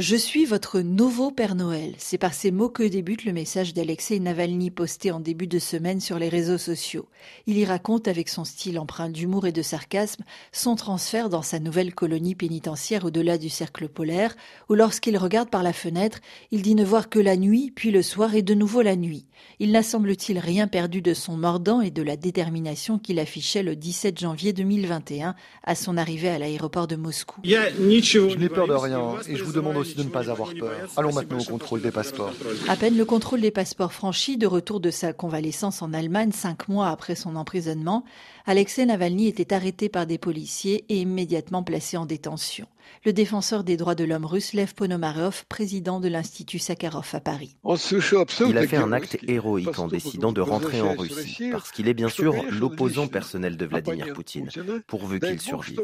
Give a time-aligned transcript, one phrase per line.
[0.00, 1.92] Je suis votre nouveau Père Noël.
[1.98, 6.00] C'est par ces mots que débute le message d'Alexei Navalny posté en début de semaine
[6.00, 7.06] sur les réseaux sociaux.
[7.46, 11.58] Il y raconte avec son style empreint d'humour et de sarcasme son transfert dans sa
[11.58, 14.36] nouvelle colonie pénitentiaire au-delà du cercle polaire,
[14.70, 16.20] où lorsqu'il regarde par la fenêtre,
[16.50, 19.26] il dit ne voir que la nuit, puis le soir et de nouveau la nuit.
[19.58, 23.76] Il n'a semble-t-il rien perdu de son mordant et de la détermination qu'il affichait le
[23.76, 27.42] 17 janvier 2021 à son arrivée à l'aéroport de Moscou.
[27.44, 30.88] Je n'ai peur de rien et je vous demande aussi de ne pas avoir peur.
[30.96, 32.32] Allons maintenant au contrôle des passeports.
[32.68, 36.68] À peine le contrôle des passeports franchi, de retour de sa convalescence en Allemagne cinq
[36.68, 38.04] mois après son emprisonnement,
[38.46, 42.66] Alexei Navalny était arrêté par des policiers et immédiatement placé en détention.
[43.04, 47.56] Le défenseur des droits de l'homme russe, Lev Ponomarov, président de l'Institut Sakharov à Paris.
[47.64, 51.94] Il a fait un acte héroïque en décidant de rentrer en Russie, parce qu'il est
[51.94, 54.48] bien sûr l'opposant personnel de Vladimir Poutine,
[54.86, 55.80] pourvu qu'il survive.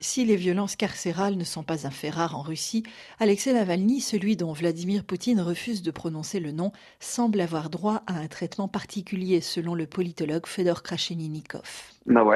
[0.00, 2.82] Si les violences carcérales ne sont pas un fait rare en Russie,
[3.18, 8.14] Alexei Navalny, celui dont Vladimir Poutine refuse de prononcer le nom, semble avoir droit à
[8.14, 11.62] un traitement particulier selon le politologue Fedor Krasheninnikov.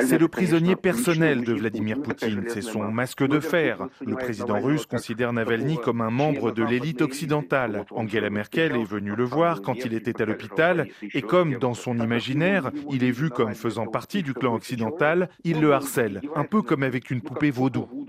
[0.00, 3.86] C'est le prisonnier personnel de Vladimir Poutine, c'est son masque de fer.
[4.04, 7.84] Le président russe considère Navalny comme un membre de l'élite occidentale.
[7.90, 11.98] Angela Merkel est venue le voir quand il était à l'hôpital et comme dans son
[11.98, 16.62] imaginaire, il est vu comme faisant partie du clan occidental, il le harcèle, un peu
[16.62, 17.99] comme avec une poupée vaudou.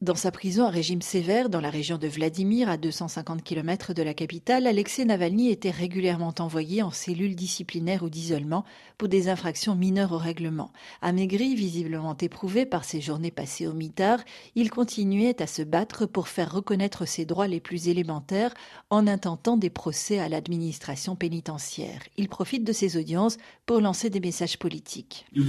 [0.00, 4.02] Dans sa prison à régime sévère, dans la région de Vladimir, à 250 km de
[4.02, 8.64] la capitale, Alexei Navalny était régulièrement envoyé en cellule disciplinaire ou d'isolement
[8.98, 10.72] pour des infractions mineures au règlement.
[11.02, 14.20] Amaigri, visiblement éprouvé par ses journées passées au mitard,
[14.54, 18.54] il continuait à se battre pour faire reconnaître ses droits les plus élémentaires
[18.90, 22.00] en intentant des procès à l'administration pénitentiaire.
[22.16, 25.26] Il profite de ces audiences pour lancer des messages politiques.
[25.32, 25.44] Vous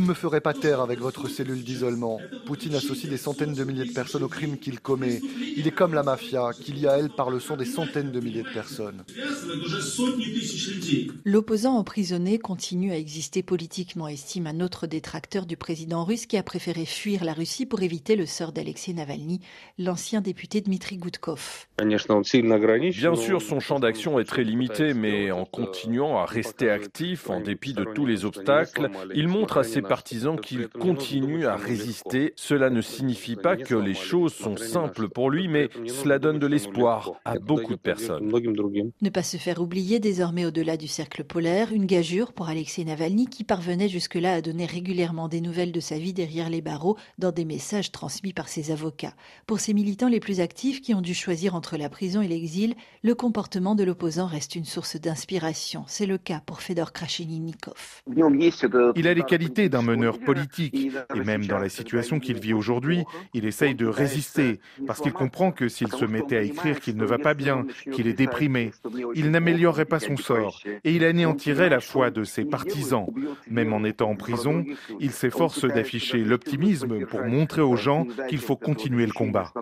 [0.00, 2.20] ne me ferez pas avec votre cellule d'isolement.
[2.44, 5.20] Poutine associe des centaines de milliers de personnes aux crimes qu'il commet.
[5.56, 8.20] Il est comme la mafia, qu'il y a elle par le son des centaines de
[8.20, 9.04] milliers de personnes.
[11.24, 16.42] L'opposant emprisonné continue à exister politiquement, estime un autre détracteur du président russe qui a
[16.42, 19.40] préféré fuir la Russie pour éviter le sort d'Alexei Navalny,
[19.78, 21.66] l'ancien député Dmitri Gudkov.
[21.78, 27.40] Bien sûr, son champ d'action est très limité, mais en continuant à rester actif en
[27.40, 32.32] dépit de tous les obstacles, il montre à ses partisans qu'il continue à résister.
[32.36, 36.46] Cela ne signifie pas que les choses sont simples pour lui, mais cela donne de
[36.46, 38.30] l'espoir à beaucoup de personnes.
[39.00, 43.26] Ne pas se faire oublier désormais au-delà du cercle polaire, une gageure pour Alexei Navalny
[43.26, 47.32] qui parvenait jusque-là à donner régulièrement des nouvelles de sa vie derrière les barreaux dans
[47.32, 49.14] des messages transmis par ses avocats.
[49.46, 52.74] Pour ces militants les plus actifs qui ont dû choisir entre la prison et l'exil,
[53.02, 55.84] le comportement de l'opposant reste une source d'inspiration.
[55.86, 58.02] C'est le cas pour Fedor Krasheninnikov.
[58.96, 63.04] Il a les qualités d'un meneur politique et même dans la situation qu'il vit aujourd'hui,
[63.34, 67.04] il essaye de résister parce qu'il comprend que s'il se mettait à écrire qu'il ne
[67.04, 68.72] va pas bien, qu'il est déprimé,
[69.14, 73.06] il n'améliorerait pas son sort et il anéantirait la foi de ses partisans.
[73.50, 74.64] Même en étant en prison,
[75.00, 79.52] il s'efforce d'afficher l'optimisme pour montrer aux gens qu'il faut continuer le combat.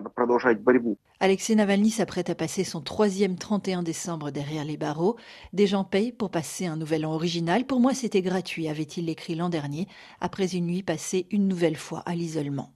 [1.21, 5.17] Alexei Navalny s'apprête à passer son troisième 31 décembre derrière les barreaux.
[5.51, 7.65] Des gens payent pour passer un nouvel an original.
[7.65, 9.87] Pour moi, c'était gratuit, avait-il écrit l'an dernier,
[10.21, 12.71] après une nuit passée une nouvelle fois à l'isolement.